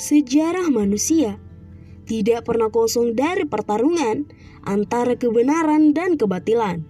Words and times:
sejarah 0.00 0.72
manusia 0.72 1.36
tidak 2.08 2.48
pernah 2.48 2.72
kosong 2.72 3.12
dari 3.12 3.44
pertarungan 3.44 4.24
antara 4.64 5.12
kebenaran 5.14 5.92
dan 5.92 6.16
kebatilan. 6.16 6.82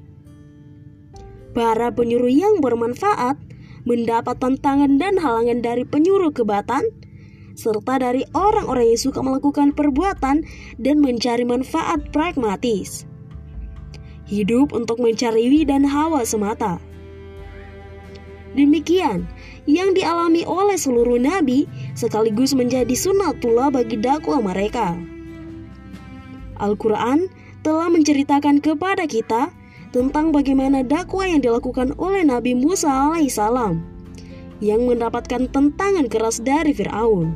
Para 1.50 1.90
penyuruh 1.90 2.30
yang 2.30 2.62
bermanfaat 2.62 3.34
mendapat 3.82 4.38
tantangan 4.38 5.02
dan 5.02 5.18
halangan 5.18 5.58
dari 5.58 5.82
penyuruh 5.82 6.30
kebatan, 6.30 6.86
serta 7.58 7.98
dari 7.98 8.22
orang-orang 8.32 8.94
yang 8.94 9.02
suka 9.10 9.20
melakukan 9.20 9.74
perbuatan 9.74 10.46
dan 10.78 10.96
mencari 11.02 11.42
manfaat 11.42 12.14
pragmatis. 12.14 13.04
Hidup 14.30 14.70
untuk 14.70 15.02
mencari 15.02 15.50
wi 15.50 15.66
dan 15.66 15.82
hawa 15.82 16.22
semata. 16.22 16.78
Demikian 18.50 19.30
yang 19.70 19.94
dialami 19.94 20.42
oleh 20.42 20.74
seluruh 20.74 21.22
nabi 21.22 21.70
sekaligus 21.94 22.50
menjadi 22.52 22.90
sunatullah 22.90 23.70
bagi 23.70 23.94
dakwah 23.94 24.42
mereka. 24.42 24.98
Al-Quran 26.60 27.30
telah 27.62 27.88
menceritakan 27.88 28.58
kepada 28.58 29.06
kita 29.06 29.54
tentang 29.90 30.30
bagaimana 30.30 30.86
dakwah 30.86 31.26
yang 31.26 31.42
dilakukan 31.42 31.94
oleh 31.98 32.22
Nabi 32.22 32.54
Musa 32.54 32.88
alaihissalam 32.88 33.82
yang 34.60 34.86
mendapatkan 34.86 35.48
tentangan 35.50 36.06
keras 36.06 36.38
dari 36.38 36.70
Firaun. 36.76 37.32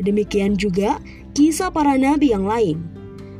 Demikian 0.00 0.54
juga 0.54 1.02
kisah 1.34 1.72
para 1.72 1.96
nabi 1.98 2.30
yang 2.32 2.46
lain. 2.46 2.78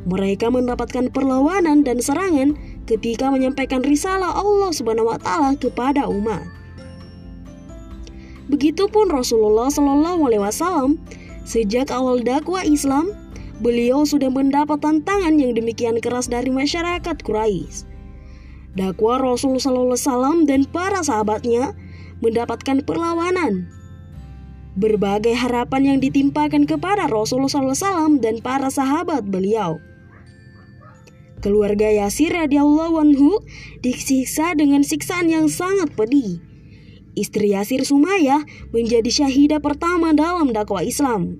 Mereka 0.06 0.50
mendapatkan 0.50 1.10
perlawanan 1.10 1.82
dan 1.82 1.98
serangan 1.98 2.54
ketika 2.86 3.28
menyampaikan 3.28 3.82
risalah 3.82 4.32
Allah 4.32 4.70
Subhanahu 4.70 5.10
wa 5.10 5.18
taala 5.18 5.58
kepada 5.58 6.06
umat. 6.06 6.46
Begitupun 8.46 9.10
Rasulullah 9.10 9.66
Shallallahu 9.66 10.30
alaihi 10.30 10.42
wasallam 10.42 11.02
sejak 11.42 11.90
awal 11.90 12.22
dakwah 12.22 12.62
Islam 12.62 13.10
beliau 13.58 14.06
sudah 14.06 14.30
mendapat 14.30 14.78
tantangan 14.78 15.34
yang 15.34 15.58
demikian 15.58 15.98
keras 15.98 16.30
dari 16.30 16.54
masyarakat 16.54 17.16
Quraisy. 17.26 17.88
Dakwah 18.76 19.18
Rasul 19.18 19.56
Sallallahu 19.56 19.96
Alaihi 19.96 20.44
dan 20.44 20.60
para 20.68 21.00
sahabatnya 21.00 21.72
mendapatkan 22.20 22.84
perlawanan. 22.84 23.72
Berbagai 24.76 25.32
harapan 25.32 25.96
yang 25.96 25.98
ditimpakan 26.04 26.68
kepada 26.68 27.08
Rasul 27.08 27.48
Sallallahu 27.48 27.72
Alaihi 27.72 28.20
dan 28.20 28.34
para 28.44 28.68
sahabat 28.68 29.24
beliau. 29.24 29.80
Keluarga 31.46 31.86
Yasir 31.86 32.34
radhiyallahu 32.34 32.98
anhu 32.98 33.38
disiksa 33.78 34.58
dengan 34.58 34.82
siksaan 34.82 35.30
yang 35.30 35.46
sangat 35.46 35.94
pedih. 35.94 36.42
Istri 37.14 37.54
Yasir 37.54 37.86
Sumayyah 37.86 38.42
menjadi 38.74 39.06
syahidah 39.06 39.62
pertama 39.62 40.10
dalam 40.10 40.50
dakwah 40.50 40.82
Islam. 40.82 41.38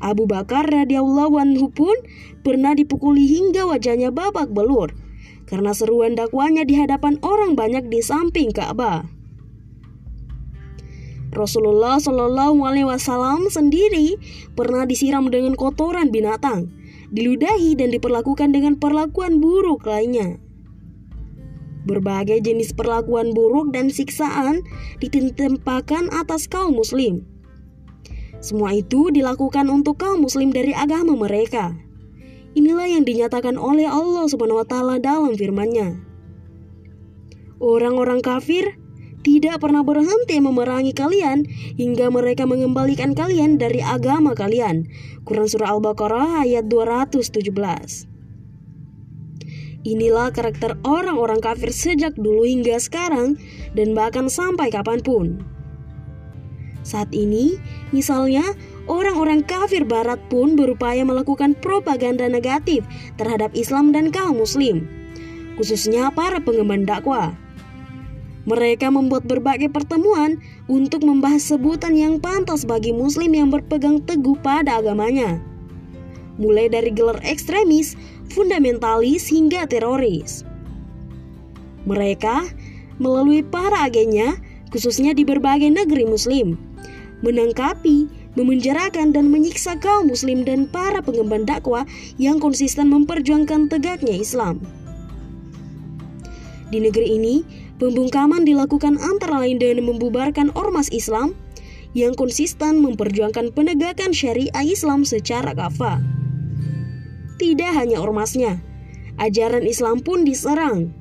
Abu 0.00 0.24
Bakar 0.24 0.72
radhiyallahu 0.72 1.36
anhu 1.36 1.68
pun 1.68 1.92
pernah 2.40 2.72
dipukuli 2.72 3.28
hingga 3.28 3.68
wajahnya 3.68 4.08
babak 4.08 4.48
belur 4.48 4.96
karena 5.44 5.76
seruan 5.76 6.16
dakwanya 6.16 6.64
di 6.64 6.72
hadapan 6.72 7.20
orang 7.20 7.52
banyak 7.52 7.92
di 7.92 8.00
samping 8.00 8.56
Ka'bah. 8.56 9.04
Rasulullah 11.28 12.00
Shallallahu 12.00 12.56
Alaihi 12.64 12.88
Wasallam 12.88 13.52
sendiri 13.52 14.16
pernah 14.56 14.88
disiram 14.88 15.28
dengan 15.28 15.60
kotoran 15.60 16.08
binatang, 16.08 16.72
diludahi 17.12 17.76
dan 17.76 17.92
diperlakukan 17.92 18.56
dengan 18.56 18.80
perlakuan 18.80 19.38
buruk 19.38 19.84
lainnya. 19.84 20.40
Berbagai 21.86 22.40
jenis 22.42 22.74
perlakuan 22.74 23.36
buruk 23.36 23.70
dan 23.70 23.92
siksaan 23.92 24.64
ditempakan 24.98 26.08
atas 26.10 26.46
kaum 26.50 26.78
muslim 26.78 27.28
semua 28.42 28.74
itu 28.74 29.14
dilakukan 29.14 29.70
untuk 29.70 30.02
kaum 30.02 30.26
muslim 30.26 30.50
dari 30.50 30.74
agama 30.74 31.14
mereka. 31.14 31.78
Inilah 32.58 32.90
yang 32.90 33.06
dinyatakan 33.06 33.54
oleh 33.54 33.86
Allah 33.86 34.26
Subhanahu 34.26 34.58
wa 34.58 34.66
taala 34.66 34.98
dalam 34.98 35.38
firman-Nya. 35.38 36.02
Orang-orang 37.62 38.18
kafir 38.18 38.81
tidak 39.22 39.62
pernah 39.62 39.86
berhenti 39.86 40.42
memerangi 40.42 40.90
kalian 40.94 41.46
hingga 41.78 42.10
mereka 42.10 42.42
mengembalikan 42.46 43.14
kalian 43.14 43.56
dari 43.56 43.78
agama 43.78 44.34
kalian. 44.34 44.90
Quran 45.22 45.46
Surah 45.46 45.78
Al-Baqarah 45.78 46.42
ayat 46.42 46.66
217 46.66 48.12
Inilah 49.82 50.30
karakter 50.30 50.78
orang-orang 50.86 51.42
kafir 51.42 51.74
sejak 51.74 52.14
dulu 52.14 52.46
hingga 52.46 52.78
sekarang 52.78 53.34
dan 53.74 53.98
bahkan 53.98 54.30
sampai 54.30 54.70
kapan 54.70 55.02
pun. 55.02 55.42
Saat 56.86 57.10
ini, 57.10 57.58
misalnya, 57.90 58.42
orang-orang 58.86 59.42
kafir 59.42 59.82
barat 59.82 60.22
pun 60.30 60.54
berupaya 60.54 61.02
melakukan 61.02 61.58
propaganda 61.58 62.30
negatif 62.30 62.86
terhadap 63.18 63.50
Islam 63.58 63.90
dan 63.90 64.14
kaum 64.14 64.38
muslim, 64.38 64.86
khususnya 65.58 66.14
para 66.14 66.38
pengemban 66.38 66.86
dakwah. 66.86 67.34
Mereka 68.42 68.90
membuat 68.90 69.22
berbagai 69.22 69.70
pertemuan 69.70 70.42
untuk 70.66 71.06
membahas 71.06 71.46
sebutan 71.46 71.94
yang 71.94 72.18
pantas 72.18 72.66
bagi 72.66 72.90
muslim 72.90 73.30
yang 73.30 73.54
berpegang 73.54 74.02
teguh 74.02 74.34
pada 74.42 74.82
agamanya. 74.82 75.38
Mulai 76.42 76.66
dari 76.66 76.90
gelar 76.90 77.22
ekstremis, 77.22 77.94
fundamentalis 78.34 79.30
hingga 79.30 79.68
teroris. 79.70 80.42
Mereka 81.86 82.50
melalui 82.98 83.46
para 83.46 83.86
agennya 83.86 84.34
khususnya 84.74 85.14
di 85.14 85.22
berbagai 85.22 85.70
negeri 85.70 86.08
muslim 86.08 86.58
menangkapi, 87.22 88.10
memenjarakan 88.34 89.14
dan 89.14 89.30
menyiksa 89.30 89.78
kaum 89.78 90.10
muslim 90.10 90.42
dan 90.42 90.66
para 90.68 91.00
pengemban 91.00 91.46
dakwah 91.46 91.86
yang 92.18 92.42
konsisten 92.42 92.90
memperjuangkan 92.90 93.70
tegaknya 93.70 94.18
Islam. 94.18 94.58
Di 96.72 96.82
negeri 96.82 97.20
ini, 97.20 97.34
pembungkaman 97.80 98.44
dilakukan 98.44 98.98
antara 99.00 99.44
lain 99.44 99.60
dengan 99.60 99.88
membubarkan 99.92 100.50
ormas 100.56 100.92
Islam 100.92 101.36
yang 101.92 102.16
konsisten 102.16 102.80
memperjuangkan 102.80 103.52
penegakan 103.52 104.16
syariah 104.16 104.64
Islam 104.64 105.04
secara 105.04 105.52
kafah. 105.52 106.00
Tidak 107.36 107.72
hanya 107.76 108.00
ormasnya, 108.00 108.60
ajaran 109.20 109.64
Islam 109.64 110.00
pun 110.00 110.24
diserang. 110.24 110.92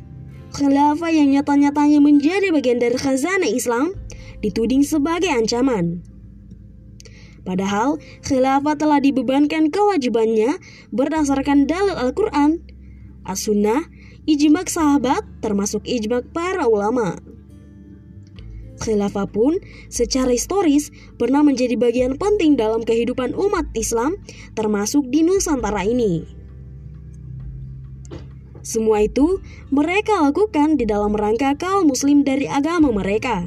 Khilafah 0.51 1.11
yang 1.15 1.31
nyata-nyatanya 1.31 2.03
menjadi 2.03 2.51
bagian 2.51 2.83
dari 2.83 2.99
khazanah 2.99 3.47
Islam 3.47 3.95
dituding 4.43 4.83
sebagai 4.83 5.31
ancaman. 5.31 6.03
Padahal 7.41 7.97
khilafah 8.21 8.77
telah 8.77 8.99
dibebankan 9.01 9.73
kewajibannya 9.73 10.61
berdasarkan 10.93 11.65
dalil 11.65 11.95
Al-Quran, 11.97 12.61
As-Sunnah, 13.25 13.89
ijmak 14.29 14.69
sahabat, 14.69 15.25
termasuk 15.41 15.85
ijmak 15.85 16.27
para 16.35 16.65
ulama. 16.69 17.17
Khilafah 18.81 19.29
pun 19.29 19.61
secara 19.93 20.33
historis 20.33 20.89
pernah 21.21 21.45
menjadi 21.45 21.77
bagian 21.77 22.17
penting 22.17 22.57
dalam 22.57 22.81
kehidupan 22.81 23.37
umat 23.37 23.69
Islam, 23.77 24.17
termasuk 24.57 25.05
di 25.13 25.21
Nusantara 25.21 25.85
ini. 25.85 26.25
Semua 28.61 29.05
itu 29.05 29.41
mereka 29.73 30.21
lakukan 30.21 30.77
di 30.77 30.85
dalam 30.85 31.13
rangka 31.17 31.57
kaum 31.57 31.89
muslim 31.89 32.21
dari 32.21 32.45
agama 32.45 32.93
mereka. 32.93 33.45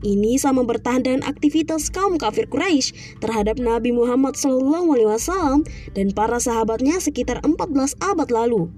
Ini 0.00 0.40
sama 0.40 0.64
bertahan 0.64 1.04
dengan 1.04 1.22
aktivitas 1.28 1.92
kaum 1.92 2.16
kafir 2.16 2.48
Quraisy 2.48 3.20
terhadap 3.20 3.60
Nabi 3.60 3.92
Muhammad 3.92 4.32
SAW 4.32 5.60
dan 5.92 6.08
para 6.16 6.40
sahabatnya 6.40 6.96
sekitar 6.96 7.44
14 7.44 8.00
abad 8.00 8.28
lalu. 8.32 8.72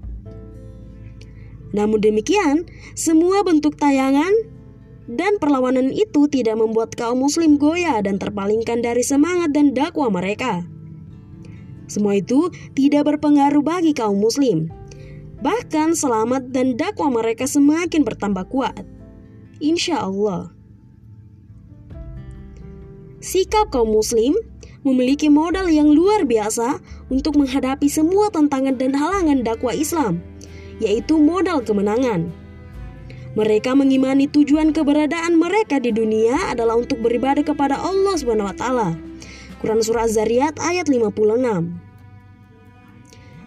Namun 1.73 1.99
demikian, 1.99 2.69
semua 2.93 3.41
bentuk 3.41 3.75
tayangan 3.81 4.31
dan 5.09 5.35
perlawanan 5.41 5.91
itu 5.91 6.29
tidak 6.31 6.55
membuat 6.55 6.95
kaum 6.95 7.25
muslim 7.25 7.59
goyah 7.59 7.99
dan 7.99 8.21
terpalingkan 8.21 8.79
dari 8.79 9.03
semangat 9.03 9.51
dan 9.51 9.75
dakwah 9.75 10.07
mereka. 10.07 10.63
Semua 11.89 12.15
itu 12.15 12.47
tidak 12.77 13.11
berpengaruh 13.11 13.65
bagi 13.65 13.91
kaum 13.91 14.21
muslim. 14.21 14.71
Bahkan 15.43 15.99
selamat 15.99 16.55
dan 16.55 16.79
dakwah 16.79 17.11
mereka 17.11 17.43
semakin 17.43 18.07
bertambah 18.07 18.47
kuat. 18.47 18.87
Insya 19.59 20.07
Allah. 20.07 20.55
Sikap 23.19 23.71
kaum 23.71 23.91
muslim 23.91 24.35
memiliki 24.87 25.27
modal 25.27 25.71
yang 25.71 25.91
luar 25.91 26.27
biasa 26.27 26.79
untuk 27.07 27.39
menghadapi 27.39 27.87
semua 27.87 28.31
tantangan 28.31 28.75
dan 28.75 28.91
halangan 28.95 29.43
dakwah 29.43 29.71
Islam, 29.71 30.19
yaitu 30.77 31.17
modal 31.19 31.61
kemenangan. 31.61 32.31
Mereka 33.33 33.73
mengimani 33.73 34.29
tujuan 34.29 34.69
keberadaan 34.73 35.41
mereka 35.41 35.81
di 35.81 35.89
dunia 35.89 36.53
adalah 36.53 36.77
untuk 36.77 37.01
beribadah 37.01 37.41
kepada 37.41 37.81
Allah 37.81 38.13
Subhanahu 38.13 38.49
wa 38.49 38.55
taala. 38.57 38.89
Quran 39.57 39.81
surah 39.81 40.05
Az-Zariyat 40.05 40.61
ayat 40.61 40.85
56. 40.85 41.13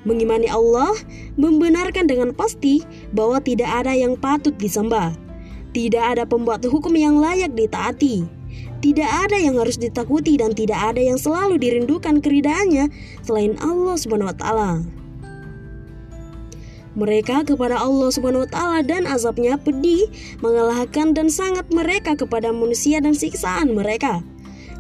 Mengimani 0.07 0.51
Allah 0.51 0.95
membenarkan 1.39 2.07
dengan 2.07 2.35
pasti 2.35 2.83
bahwa 3.15 3.39
tidak 3.39 3.71
ada 3.71 3.95
yang 3.95 4.19
patut 4.19 4.55
disembah. 4.59 5.15
Tidak 5.71 6.03
ada 6.03 6.27
pembuat 6.27 6.67
hukum 6.67 6.95
yang 6.99 7.19
layak 7.23 7.55
ditaati 7.55 8.37
tidak 8.87 9.09
ada 9.09 9.35
yang 9.41 9.59
harus 9.59 9.81
ditakuti 9.81 10.39
dan 10.39 10.53
tidak 10.53 10.79
ada 10.79 11.03
yang 11.03 11.19
selalu 11.19 11.59
dirindukan 11.59 12.21
keridaannya 12.21 12.87
selain 13.25 13.57
Allah 13.59 13.97
Subhanahu 13.99 14.31
wa 14.31 14.37
taala. 14.37 14.71
Mereka 16.97 17.45
kepada 17.45 17.77
Allah 17.77 18.09
Subhanahu 18.09 18.49
wa 18.49 18.51
taala 18.51 18.81
dan 18.81 19.05
azabnya 19.05 19.61
pedih, 19.61 20.09
mengalahkan 20.41 21.13
dan 21.13 21.29
sangat 21.29 21.69
mereka 21.69 22.17
kepada 22.17 22.57
manusia 22.57 23.05
dan 23.05 23.13
siksaan 23.13 23.77
mereka. 23.77 24.25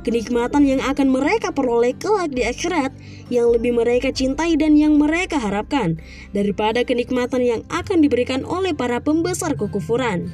Kenikmatan 0.01 0.65
yang 0.65 0.81
akan 0.81 1.13
mereka 1.13 1.53
peroleh 1.53 1.93
kelak 1.99 2.33
di 2.33 2.47
akhirat 2.47 2.95
yang 3.29 3.51
lebih 3.51 3.75
mereka 3.75 4.15
cintai 4.15 4.55
dan 4.55 4.79
yang 4.79 4.97
mereka 4.97 5.37
harapkan 5.37 5.99
daripada 6.31 6.87
kenikmatan 6.87 7.43
yang 7.43 7.61
akan 7.69 8.01
diberikan 8.01 8.47
oleh 8.47 8.71
para 8.71 9.03
pembesar 9.03 9.59
kekufuran 9.59 10.31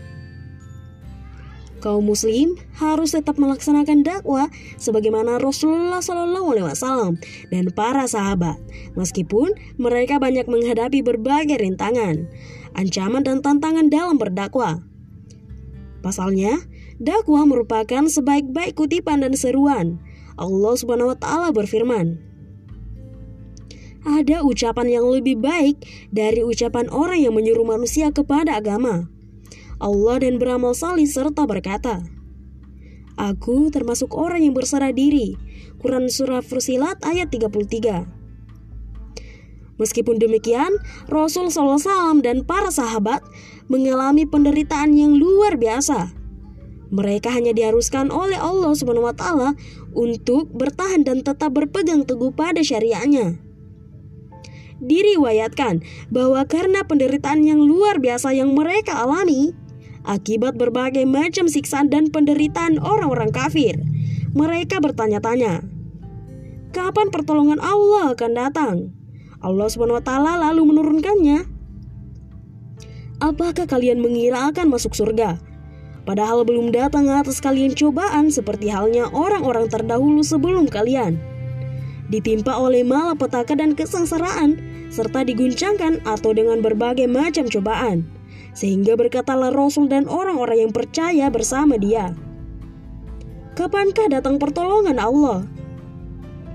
kaum 1.82 2.06
muslim 2.06 2.55
harus 2.79 3.19
tetap 3.19 3.34
melaksanakan 3.43 4.06
dakwah 4.06 4.46
sebagaimana 4.79 5.43
Rasulullah 5.43 5.99
Shallallahu 5.99 6.55
alaihi 6.55 6.67
wasallam 6.70 7.19
dan 7.50 7.75
para 7.75 8.06
sahabat 8.06 8.62
meskipun 8.94 9.50
mereka 9.82 10.23
banyak 10.23 10.46
menghadapi 10.46 11.02
berbagai 11.02 11.58
rintangan, 11.58 12.31
ancaman 12.79 13.26
dan 13.26 13.43
tantangan 13.43 13.90
dalam 13.90 14.17
berdakwah. 14.17 14.79
Pasalnya, 16.06 16.62
dakwah 17.02 17.43
merupakan 17.43 18.06
sebaik-baik 18.06 18.78
kutipan 18.78 19.26
dan 19.26 19.35
seruan. 19.35 19.99
Allah 20.38 20.75
Subhanahu 20.78 21.14
wa 21.14 21.19
taala 21.19 21.50
berfirman, 21.50 22.19
ada 24.02 24.43
ucapan 24.43 24.99
yang 24.99 25.06
lebih 25.06 25.38
baik 25.38 25.78
dari 26.11 26.43
ucapan 26.43 26.90
orang 26.90 27.23
yang 27.23 27.35
menyuruh 27.38 27.67
manusia 27.67 28.11
kepada 28.11 28.58
agama. 28.58 29.06
Allah 29.82 30.23
dan 30.23 30.38
beramal 30.38 30.79
salih 30.79 31.11
serta 31.11 31.43
berkata, 31.43 32.06
Aku 33.19 33.69
termasuk 33.69 34.14
orang 34.14 34.46
yang 34.46 34.55
berserah 34.55 34.94
diri. 34.94 35.34
Quran 35.82 36.06
Surah 36.06 36.40
Fusilat 36.40 37.02
ayat 37.02 37.29
33 37.34 38.23
Meskipun 39.82 40.23
demikian, 40.23 40.79
Rasul 41.11 41.50
SAW 41.50 42.23
dan 42.23 42.46
para 42.46 42.70
sahabat 42.70 43.19
mengalami 43.67 44.23
penderitaan 44.23 44.94
yang 44.94 45.19
luar 45.19 45.58
biasa. 45.58 46.14
Mereka 46.93 47.32
hanya 47.32 47.50
diharuskan 47.56 48.12
oleh 48.12 48.37
Allah 48.37 48.76
taala 49.17 49.56
untuk 49.96 50.52
bertahan 50.52 51.02
dan 51.08 51.25
tetap 51.25 51.56
berpegang 51.56 52.05
teguh 52.05 52.31
pada 52.31 52.61
syariatnya. 52.61 53.40
Diriwayatkan 54.82 55.82
bahwa 56.12 56.44
karena 56.44 56.85
penderitaan 56.85 57.43
yang 57.43 57.64
luar 57.64 57.96
biasa 57.96 58.37
yang 58.37 58.52
mereka 58.52 58.99
alami, 58.99 59.56
akibat 60.06 60.58
berbagai 60.58 61.06
macam 61.06 61.46
siksaan 61.46 61.90
dan 61.90 62.10
penderitaan 62.10 62.78
orang-orang 62.82 63.31
kafir. 63.31 63.78
Mereka 64.32 64.81
bertanya-tanya, 64.81 65.60
kapan 66.72 67.12
pertolongan 67.12 67.60
Allah 67.60 68.16
akan 68.16 68.32
datang? 68.32 68.76
Allah 69.43 69.69
SWT 69.69 70.10
lalu 70.16 70.62
menurunkannya. 70.72 71.38
Apakah 73.22 73.66
kalian 73.70 74.02
mengira 74.02 74.50
akan 74.50 74.75
masuk 74.75 74.94
surga? 74.94 75.38
Padahal 76.02 76.43
belum 76.43 76.75
datang 76.75 77.06
atas 77.06 77.38
kalian 77.38 77.78
cobaan 77.78 78.26
seperti 78.26 78.66
halnya 78.66 79.06
orang-orang 79.14 79.70
terdahulu 79.70 80.26
sebelum 80.26 80.66
kalian. 80.66 81.19
Ditimpa 82.10 82.58
oleh 82.58 82.82
malapetaka 82.82 83.54
dan 83.54 83.78
kesengsaraan, 83.78 84.58
serta 84.90 85.22
diguncangkan 85.22 86.02
atau 86.02 86.34
dengan 86.34 86.58
berbagai 86.58 87.06
macam 87.06 87.46
cobaan 87.46 88.21
sehingga 88.52 88.96
berkatalah 88.96 89.52
Rasul 89.52 89.88
dan 89.88 90.08
orang-orang 90.08 90.69
yang 90.69 90.72
percaya 90.72 91.28
bersama 91.32 91.76
dia. 91.81 92.12
Kapankah 93.52 94.08
datang 94.08 94.40
pertolongan 94.40 94.96
Allah? 94.96 95.44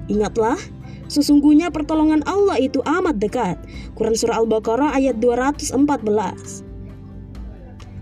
Ingatlah, 0.09 0.57
sesungguhnya 1.05 1.69
pertolongan 1.69 2.25
Allah 2.25 2.57
itu 2.57 2.81
amat 2.81 3.21
dekat. 3.21 3.57
Quran 3.93 4.17
Surah 4.17 4.41
Al-Baqarah 4.41 4.97
ayat 4.97 5.21
214. 5.21 6.65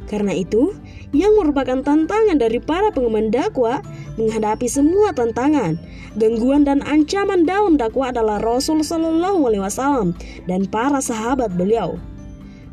Karena 0.06 0.32
itu, 0.38 0.72
yang 1.12 1.34
merupakan 1.36 1.82
tantangan 1.82 2.38
dari 2.38 2.62
para 2.62 2.94
pengemban 2.94 3.34
dakwah 3.34 3.82
menghadapi 4.22 4.70
semua 4.70 5.12
tantangan, 5.12 5.76
gangguan 6.16 6.64
dan 6.64 6.86
ancaman 6.86 7.44
dalam 7.44 7.76
dakwah 7.76 8.14
adalah 8.14 8.38
Rasul 8.40 8.86
Shallallahu 8.86 9.50
Alaihi 9.50 9.64
Wasallam 9.66 10.14
dan 10.46 10.70
para 10.70 11.02
sahabat 11.02 11.52
beliau. 11.58 11.98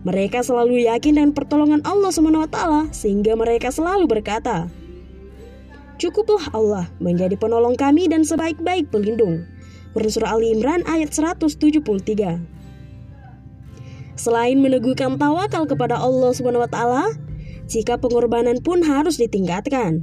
Mereka 0.02 0.43
selalu 0.43 0.90
yakin 0.90 1.14
dengan 1.14 1.31
pertolongan 1.31 1.78
Allah 1.87 2.10
SWT 2.10 2.58
sehingga 2.90 3.38
mereka 3.38 3.70
selalu 3.70 4.10
berkata, 4.10 4.66
Cukuplah 6.02 6.50
Allah 6.50 6.90
menjadi 6.99 7.38
penolong 7.38 7.78
kami 7.78 8.10
dan 8.10 8.26
sebaik-baik 8.26 8.90
pelindung. 8.90 9.46
Quran 9.94 10.10
Surah 10.10 10.34
Ali 10.34 10.50
Imran 10.50 10.82
ayat 10.90 11.14
173 11.14 11.78
Selain 14.19 14.58
meneguhkan 14.58 15.14
tawakal 15.14 15.70
kepada 15.70 15.94
Allah 16.02 16.34
SWT, 16.34 16.78
jika 17.70 17.94
pengorbanan 18.02 18.58
pun 18.58 18.82
harus 18.82 19.22
ditingkatkan. 19.22 20.02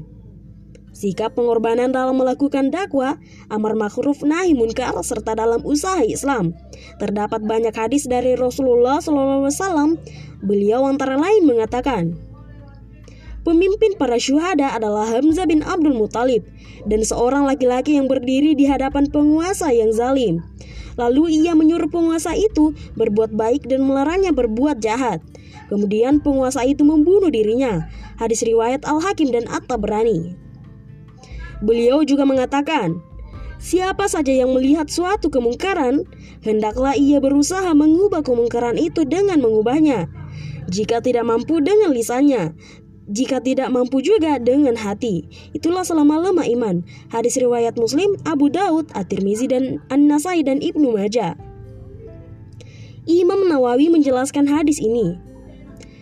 Sikap 0.99 1.39
pengorbanan 1.39 1.95
dalam 1.95 2.19
melakukan 2.19 2.75
dakwah, 2.75 3.15
amar 3.47 3.71
ma'ruf 3.79 4.19
nahi 4.19 4.51
munkar 4.51 4.91
serta 4.99 5.31
dalam 5.31 5.63
usaha 5.63 6.03
Islam. 6.03 6.51
Terdapat 6.99 7.39
banyak 7.39 7.71
hadis 7.71 8.03
dari 8.03 8.35
Rasulullah 8.35 8.99
SAW. 8.99 9.95
Beliau 10.43 10.83
antara 10.83 11.15
lain 11.15 11.47
mengatakan, 11.47 12.19
Pemimpin 13.47 13.95
para 13.95 14.19
syuhada 14.19 14.75
adalah 14.75 15.07
Hamzah 15.07 15.47
bin 15.47 15.63
Abdul 15.63 15.95
Muthalib 15.95 16.43
dan 16.83 17.07
seorang 17.07 17.47
laki-laki 17.47 17.95
yang 17.95 18.11
berdiri 18.11 18.51
di 18.51 18.67
hadapan 18.67 19.07
penguasa 19.07 19.71
yang 19.71 19.95
zalim. 19.95 20.43
Lalu 20.99 21.39
ia 21.47 21.55
menyuruh 21.55 21.87
penguasa 21.87 22.35
itu 22.35 22.75
berbuat 22.99 23.31
baik 23.31 23.71
dan 23.71 23.87
melarangnya 23.87 24.35
berbuat 24.35 24.83
jahat. 24.83 25.23
Kemudian 25.71 26.19
penguasa 26.19 26.67
itu 26.67 26.83
membunuh 26.83 27.31
dirinya. 27.31 27.87
Hadis 28.19 28.43
riwayat 28.43 28.83
Al-Hakim 28.83 29.31
dan 29.31 29.47
At-Tabrani. 29.47 30.48
Beliau 31.63 32.03
juga 32.07 32.23
mengatakan, 32.23 33.03
Siapa 33.59 34.07
saja 34.07 34.31
yang 34.31 34.55
melihat 34.55 34.87
suatu 34.87 35.27
kemungkaran, 35.27 36.07
hendaklah 36.47 36.95
ia 36.95 37.19
berusaha 37.19 37.75
mengubah 37.75 38.23
kemungkaran 38.23 38.79
itu 38.79 39.03
dengan 39.03 39.43
mengubahnya. 39.43 40.07
Jika 40.71 41.03
tidak 41.03 41.27
mampu 41.27 41.59
dengan 41.59 41.91
lisannya, 41.91 42.55
jika 43.11 43.43
tidak 43.43 43.67
mampu 43.67 43.99
juga 43.99 44.39
dengan 44.39 44.79
hati. 44.79 45.27
Itulah 45.51 45.83
selama 45.83 46.23
lemah 46.23 46.47
iman. 46.55 46.87
Hadis 47.11 47.35
riwayat 47.35 47.75
Muslim, 47.75 48.15
Abu 48.23 48.47
Daud, 48.47 48.87
At-Tirmizi 48.95 49.51
dan 49.51 49.83
An-Nasai 49.91 50.39
dan 50.45 50.63
Ibnu 50.63 50.95
Majah. 50.95 51.35
Imam 53.09 53.49
Nawawi 53.49 53.89
menjelaskan 53.91 54.45
hadis 54.47 54.79
ini. 54.79 55.17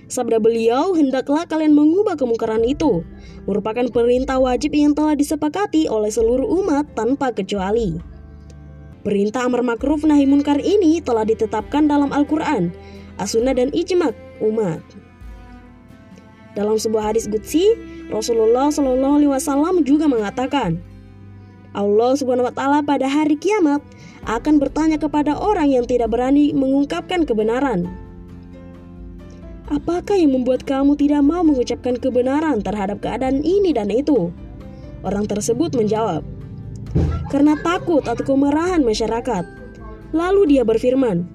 Sabda 0.07 0.39
beliau, 0.39 0.95
hendaklah 0.95 1.43
kalian 1.43 1.75
mengubah 1.75 2.15
kemungkaran 2.15 2.63
itu. 2.63 3.03
Merupakan 3.43 3.91
perintah 3.91 4.39
wajib 4.39 4.71
yang 4.71 4.95
telah 4.95 5.19
disepakati 5.19 5.91
oleh 5.91 6.07
seluruh 6.07 6.47
umat 6.63 6.87
tanpa 6.95 7.35
kecuali. 7.35 7.99
Perintah 9.03 9.47
amar 9.47 9.67
makruf 9.67 10.07
nahi 10.07 10.23
munkar 10.23 10.59
ini 10.63 11.03
telah 11.03 11.27
ditetapkan 11.27 11.91
dalam 11.91 12.15
Al-Quran, 12.15 12.71
as-sunnah 13.19 13.55
dan 13.55 13.71
ijma' 13.75 14.15
umat. 14.43 14.83
Dalam 16.55 16.79
sebuah 16.79 17.11
hadis 17.11 17.27
Qudsi, 17.27 17.75
Rasulullah 18.07 18.71
Shallallahu 18.71 19.21
Alaihi 19.21 19.31
Wasallam 19.31 19.83
juga 19.83 20.07
mengatakan, 20.07 20.79
Allah 21.75 22.15
Subhanahu 22.15 22.47
Wa 22.49 22.55
Taala 22.55 22.79
pada 22.81 23.05
hari 23.05 23.35
kiamat 23.35 23.83
akan 24.23 24.57
bertanya 24.57 24.97
kepada 24.97 25.35
orang 25.35 25.69
yang 25.69 25.85
tidak 25.85 26.09
berani 26.09 26.55
mengungkapkan 26.55 27.27
kebenaran. 27.27 28.06
Apakah 29.67 30.15
yang 30.15 30.31
membuat 30.31 30.63
kamu 30.63 30.95
tidak 30.95 31.27
mau 31.27 31.43
mengucapkan 31.43 31.99
kebenaran 31.99 32.63
terhadap 32.63 33.03
keadaan 33.03 33.43
ini 33.43 33.75
dan 33.75 33.91
itu? 33.91 34.31
Orang 35.03 35.27
tersebut 35.27 35.75
menjawab, 35.75 36.23
"Karena 37.27 37.59
takut 37.59 38.07
atau 38.07 38.23
kemarahan 38.23 38.79
masyarakat." 38.79 39.43
Lalu 40.15 40.55
dia 40.55 40.63
berfirman, 40.63 41.27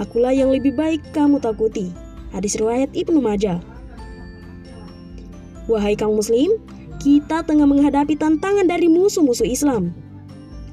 "Akulah 0.00 0.32
yang 0.32 0.48
lebih 0.48 0.72
baik 0.72 1.04
kamu 1.12 1.36
takuti." 1.36 1.92
Hadis 2.32 2.56
riwayat 2.56 2.96
Ibnu 2.96 3.20
Majah. 3.20 3.60
Wahai 5.68 6.00
kaum 6.00 6.16
muslim, 6.16 6.56
kita 6.96 7.44
tengah 7.44 7.68
menghadapi 7.68 8.16
tantangan 8.16 8.64
dari 8.64 8.88
musuh-musuh 8.88 9.44
Islam. 9.44 9.92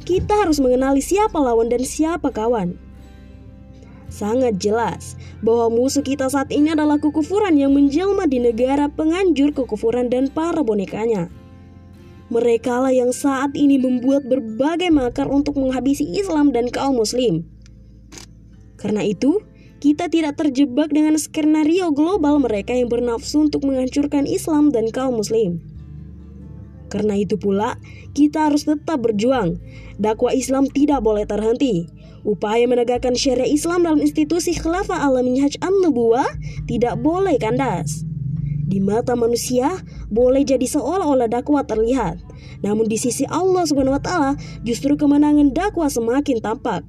Kita 0.07 0.47
harus 0.47 0.63
mengenali 0.63 1.03
siapa 1.03 1.35
lawan 1.35 1.67
dan 1.67 1.83
siapa 1.83 2.31
kawan. 2.31 2.79
Sangat 4.13 4.61
jelas 4.61 5.17
bahwa 5.41 5.73
musuh 5.73 6.05
kita 6.05 6.29
saat 6.29 6.53
ini 6.53 6.77
adalah 6.77 7.01
kekufuran 7.01 7.57
yang 7.57 7.73
menjelma 7.73 8.29
di 8.29 8.37
negara 8.37 8.85
penganjur 8.85 9.57
kekufuran 9.57 10.13
dan 10.13 10.29
para 10.29 10.61
bonekanya. 10.61 11.33
Mereka 12.29 12.85
lah 12.85 12.93
yang 12.93 13.09
saat 13.09 13.57
ini 13.57 13.81
membuat 13.81 14.29
berbagai 14.29 14.93
makar 14.93 15.25
untuk 15.25 15.57
menghabisi 15.57 16.05
Islam 16.13 16.53
dan 16.53 16.69
kaum 16.69 17.01
muslim. 17.01 17.41
Karena 18.77 19.01
itu, 19.01 19.41
kita 19.81 20.13
tidak 20.13 20.37
terjebak 20.37 20.93
dengan 20.93 21.17
skenario 21.17 21.89
global 21.89 22.37
mereka 22.37 22.77
yang 22.77 22.93
bernafsu 22.93 23.49
untuk 23.49 23.65
menghancurkan 23.65 24.29
Islam 24.29 24.69
dan 24.69 24.93
kaum 24.93 25.17
muslim. 25.17 25.57
Karena 26.93 27.17
itu 27.17 27.41
pula, 27.41 27.81
kita 28.13 28.45
harus 28.45 28.69
tetap 28.69 29.01
berjuang. 29.01 29.57
Dakwah 29.97 30.37
Islam 30.37 30.69
tidak 30.69 31.01
boleh 31.01 31.25
terhenti. 31.25 31.89
Upaya 32.23 32.63
menegakkan 32.63 33.19
syariah 33.19 33.51
Islam 33.51 33.83
dalam 33.83 33.99
institusi 33.99 34.55
khilafah 34.55 34.95
ala 34.95 35.19
minhaj 35.19 35.59
an-nubuwah 35.59 36.27
tidak 36.71 36.95
boleh 37.03 37.35
kandas. 37.35 38.07
Di 38.63 38.79
mata 38.79 39.13
manusia, 39.13 39.83
boleh 40.07 40.47
jadi 40.47 40.63
seolah-olah 40.63 41.27
dakwah 41.27 41.67
terlihat. 41.67 42.17
Namun 42.63 42.87
di 42.87 42.95
sisi 42.95 43.27
Allah 43.27 43.67
Subhanahu 43.67 43.99
wa 43.99 44.03
taala, 44.03 44.31
justru 44.63 44.95
kemenangan 44.95 45.51
dakwah 45.51 45.91
semakin 45.91 46.39
tampak. 46.39 46.87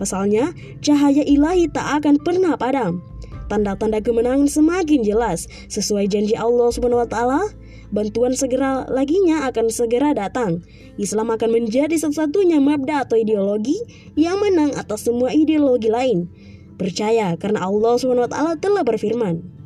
Pasalnya, 0.00 0.56
cahaya 0.80 1.20
ilahi 1.20 1.68
tak 1.68 2.00
akan 2.00 2.16
pernah 2.24 2.56
padam. 2.56 3.04
Tanda-tanda 3.46 4.02
kemenangan 4.02 4.50
semakin 4.50 5.06
jelas 5.06 5.46
sesuai 5.70 6.10
janji 6.10 6.34
Allah 6.34 6.72
Subhanahu 6.72 7.04
wa 7.04 7.08
taala 7.08 7.40
bantuan 7.90 8.34
segera 8.34 8.86
laginya 8.88 9.46
akan 9.50 9.70
segera 9.70 10.14
datang. 10.16 10.62
Islam 10.96 11.34
akan 11.34 11.50
menjadi 11.62 11.94
satu-satunya 11.98 12.58
mabda 12.58 13.06
atau 13.06 13.16
ideologi 13.20 13.76
yang 14.18 14.38
menang 14.40 14.74
atas 14.74 15.06
semua 15.06 15.34
ideologi 15.34 15.90
lain. 15.90 16.30
Percaya 16.76 17.36
karena 17.40 17.64
Allah 17.64 17.96
SWT 17.96 18.36
telah 18.60 18.82
berfirman. 18.84 19.56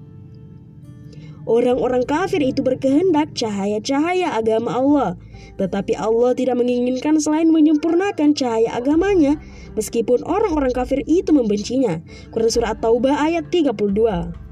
Orang-orang 1.48 2.06
kafir 2.06 2.38
itu 2.44 2.62
berkehendak 2.62 3.32
cahaya-cahaya 3.34 4.38
agama 4.38 4.76
Allah, 4.76 5.10
tetapi 5.58 5.98
Allah 5.98 6.36
tidak 6.36 6.60
menginginkan 6.60 7.18
selain 7.18 7.50
menyempurnakan 7.50 8.36
cahaya 8.36 8.70
agamanya, 8.76 9.40
meskipun 9.74 10.22
orang-orang 10.28 10.70
kafir 10.70 11.02
itu 11.10 11.32
membencinya. 11.34 11.98
Quran 12.30 12.52
Surah 12.52 12.78
At-Taubah 12.78 13.18
ayat 13.26 13.50
32. 13.50 14.49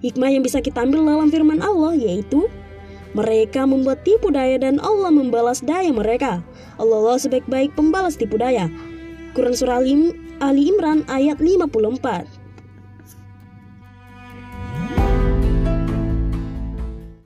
Hikmah 0.00 0.32
yang 0.32 0.42
bisa 0.46 0.64
kita 0.64 0.82
ambil 0.82 1.04
dalam 1.04 1.28
firman 1.28 1.60
Allah 1.60 1.92
yaitu 1.94 2.48
mereka 3.12 3.66
membuat 3.66 4.06
tipu 4.06 4.30
daya 4.30 4.56
dan 4.56 4.78
Allah 4.80 5.10
membalas 5.10 5.60
daya 5.60 5.90
mereka. 5.90 6.40
Allah, 6.78 7.18
sebaik-baik 7.18 7.74
pembalas 7.74 8.14
tipu 8.14 8.38
daya. 8.38 8.70
Quran 9.34 9.54
Surah 9.54 9.82
Ali 10.40 10.62
Imran 10.72 11.04
ayat 11.10 11.38
54 11.42 12.39